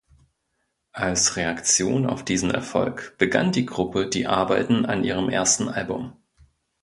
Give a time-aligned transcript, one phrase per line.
[0.93, 6.13] Als Reaktion auf diesen Erfolg begann die Gruppe die Arbeiten an ihrem ersten Album.